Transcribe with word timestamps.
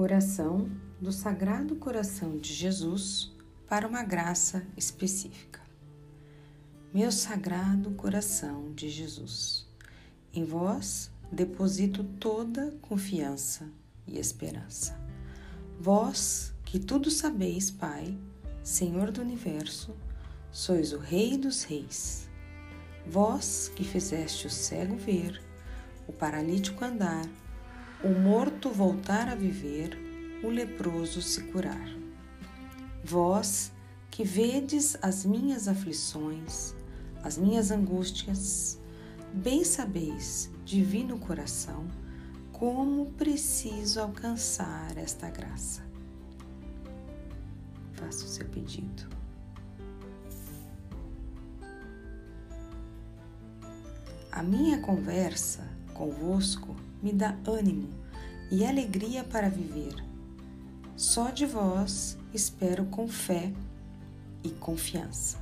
Oração 0.00 0.70
do 1.00 1.10
Sagrado 1.10 1.74
Coração 1.74 2.38
de 2.38 2.54
Jesus 2.54 3.32
para 3.66 3.84
uma 3.84 4.04
graça 4.04 4.64
específica. 4.76 5.60
Meu 6.94 7.10
Sagrado 7.10 7.90
Coração 7.90 8.72
de 8.74 8.88
Jesus, 8.88 9.66
em 10.32 10.44
vós 10.44 11.10
deposito 11.32 12.04
toda 12.04 12.70
confiança 12.80 13.68
e 14.06 14.20
esperança. 14.20 14.96
Vós, 15.80 16.54
que 16.64 16.78
tudo 16.78 17.10
sabeis, 17.10 17.68
Pai, 17.68 18.16
Senhor 18.62 19.10
do 19.10 19.20
universo, 19.20 19.96
sois 20.52 20.92
o 20.92 20.98
Rei 20.98 21.36
dos 21.36 21.64
Reis. 21.64 22.28
Vós 23.04 23.68
que 23.74 23.82
fizeste 23.82 24.46
o 24.46 24.50
cego 24.50 24.94
ver, 24.96 25.42
o 26.06 26.12
paralítico 26.12 26.84
andar, 26.84 27.28
o 28.02 28.08
morto 28.10 28.70
voltar 28.70 29.28
a 29.28 29.34
viver, 29.34 29.98
o 30.42 30.48
leproso 30.48 31.20
se 31.20 31.42
curar. 31.44 31.88
Vós 33.04 33.72
que 34.10 34.22
vedes 34.22 34.96
as 35.02 35.24
minhas 35.24 35.66
aflições, 35.66 36.74
as 37.24 37.36
minhas 37.36 37.70
angústias, 37.70 38.78
bem 39.32 39.64
sabeis, 39.64 40.50
divino 40.64 41.18
coração, 41.18 41.86
como 42.52 43.06
preciso 43.12 44.00
alcançar 44.00 44.96
esta 44.96 45.28
graça. 45.28 45.82
Faça 47.94 48.24
o 48.24 48.28
seu 48.28 48.46
pedido. 48.46 49.08
A 54.30 54.42
minha 54.42 54.80
conversa 54.80 55.68
convosco 55.92 56.76
me 57.02 57.12
dá 57.12 57.36
ânimo 57.46 57.88
e 58.50 58.64
alegria 58.64 59.24
para 59.24 59.48
viver. 59.48 59.94
Só 60.96 61.30
de 61.30 61.46
vós 61.46 62.18
espero 62.32 62.86
com 62.86 63.06
fé 63.06 63.52
e 64.42 64.50
confiança. 64.50 65.38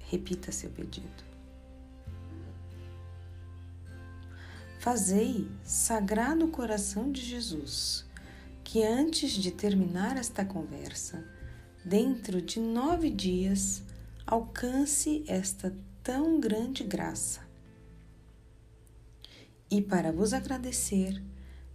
Repita 0.00 0.50
seu 0.50 0.70
pedido. 0.70 1.28
Fazei, 4.78 5.50
Sagrado 5.64 6.48
Coração 6.48 7.10
de 7.10 7.20
Jesus, 7.20 8.06
que 8.64 8.82
antes 8.82 9.32
de 9.32 9.50
terminar 9.50 10.16
esta 10.16 10.44
conversa, 10.44 11.22
dentro 11.84 12.40
de 12.40 12.60
nove 12.60 13.10
dias, 13.10 13.82
alcance 14.24 15.24
esta 15.26 15.74
tão 16.02 16.40
grande 16.40 16.84
graça 16.84 17.47
e 19.70 19.80
para 19.80 20.12
vos 20.12 20.32
agradecer, 20.32 21.22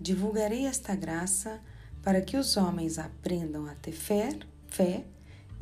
divulgarei 0.00 0.66
esta 0.66 0.94
graça 0.94 1.60
para 2.02 2.20
que 2.20 2.36
os 2.36 2.56
homens 2.56 2.98
aprendam 2.98 3.66
a 3.66 3.74
ter 3.74 3.92
fé, 3.92 4.38
fé 4.68 5.04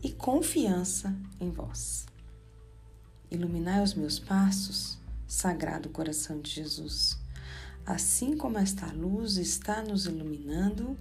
e 0.03 0.13
confiança 0.13 1.15
em 1.41 1.51
vós. 1.51 2.07
Iluminai 3.31 3.83
os 3.83 3.95
meus 3.95 4.19
passos, 4.19 4.99
Sagrado 5.27 5.89
Coração 5.89 6.41
de 6.41 6.51
Jesus, 6.51 7.19
assim 7.87 8.37
como 8.37 8.59
esta 8.59 8.87
luz 8.93 9.39
está 9.39 9.83
nos 9.83 10.07
iluminando 10.07 10.99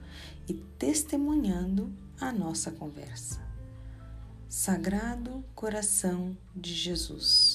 e 0.48 0.54
testemunhando 0.54 1.92
a 2.20 2.32
nossa 2.32 2.72
conversa. 2.72 3.42
Sagrado 4.50 5.44
Coração 5.54 6.38
de 6.56 6.74
Jesus 6.74 7.53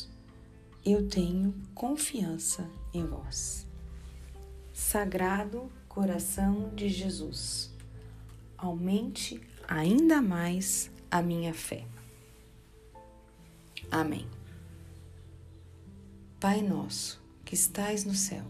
eu 0.84 1.09
tenho 1.09 1.55
confiança 1.75 2.69
em 2.93 3.05
vós. 3.05 3.67
Sagrado 4.73 5.71
coração 5.89 6.73
de 6.75 6.89
Jesus, 6.89 7.71
aumente 8.56 9.41
ainda 9.66 10.22
mais 10.22 10.91
a 11.11 11.21
minha 11.21 11.53
fé. 11.53 11.84
Amém. 13.91 14.28
Pai 16.39 16.62
nosso, 16.62 17.21
que 17.45 17.55
estais 17.55 18.05
no 18.05 18.15
céu, 18.15 18.45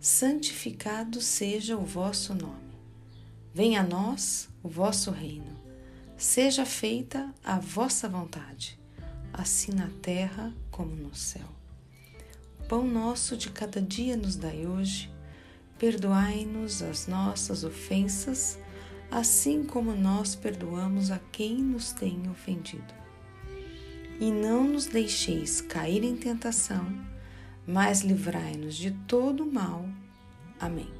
santificado 0.00 1.20
seja 1.20 1.76
o 1.76 1.84
vosso 1.84 2.34
nome. 2.34 2.72
Venha 3.52 3.82
a 3.82 3.86
nós 3.86 4.48
o 4.62 4.68
vosso 4.68 5.10
reino. 5.10 5.60
Seja 6.16 6.64
feita 6.64 7.34
a 7.44 7.58
vossa 7.58 8.08
vontade 8.08 8.80
assim 9.32 9.72
na 9.72 9.88
terra 10.02 10.54
como 10.72 10.96
no 10.96 11.14
céu. 11.14 11.46
Pão 12.68 12.84
nosso 12.84 13.36
de 13.36 13.50
cada 13.50 13.80
dia 13.80 14.16
nos 14.16 14.34
dai 14.34 14.66
hoje, 14.66 15.08
perdoai-nos 15.78 16.82
as 16.82 17.06
nossas 17.06 17.62
ofensas, 17.62 18.58
assim 19.10 19.62
como 19.62 19.94
nós 19.94 20.34
perdoamos 20.34 21.12
a 21.12 21.20
quem 21.30 21.58
nos 21.58 21.92
tem 21.92 22.28
ofendido. 22.28 22.94
E 24.18 24.32
não 24.32 24.64
nos 24.64 24.86
deixeis 24.86 25.60
cair 25.60 26.02
em 26.02 26.16
tentação, 26.16 26.86
mas 27.66 28.00
livrai-nos 28.00 28.74
de 28.74 28.90
todo 29.06 29.44
o 29.44 29.52
mal. 29.52 29.86
Amém. 30.58 30.90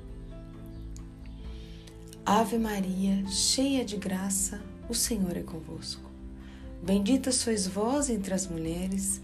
Ave 2.24 2.58
Maria, 2.58 3.26
cheia 3.26 3.84
de 3.84 3.96
graça, 3.96 4.62
o 4.88 4.94
Senhor 4.94 5.36
é 5.36 5.42
convosco. 5.42 6.08
Bendita 6.82 7.32
sois 7.32 7.66
vós 7.66 8.10
entre 8.10 8.34
as 8.34 8.46
mulheres, 8.46 9.22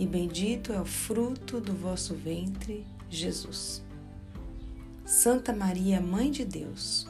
e 0.00 0.06
bendito 0.06 0.72
é 0.72 0.80
o 0.80 0.86
fruto 0.86 1.60
do 1.60 1.74
vosso 1.74 2.14
ventre, 2.14 2.86
Jesus. 3.10 3.82
Santa 5.04 5.52
Maria, 5.52 6.00
Mãe 6.00 6.30
de 6.30 6.42
Deus, 6.42 7.06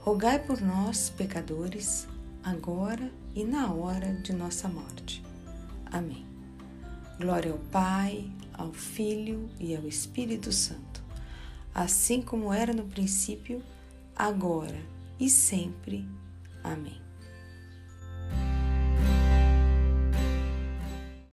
rogai 0.00 0.38
por 0.38 0.58
nós, 0.62 1.10
pecadores, 1.10 2.08
agora 2.42 3.12
e 3.34 3.44
na 3.44 3.70
hora 3.70 4.14
de 4.22 4.32
nossa 4.32 4.66
morte. 4.66 5.22
Amém. 5.84 6.24
Glória 7.20 7.52
ao 7.52 7.58
Pai, 7.58 8.32
ao 8.54 8.72
Filho 8.72 9.50
e 9.60 9.76
ao 9.76 9.86
Espírito 9.86 10.50
Santo, 10.50 11.04
assim 11.74 12.22
como 12.22 12.50
era 12.50 12.72
no 12.72 12.84
princípio, 12.84 13.62
agora 14.16 14.80
e 15.20 15.28
sempre. 15.28 16.08
Amém. 16.64 17.01